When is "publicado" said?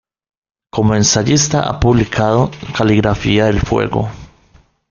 1.79-2.49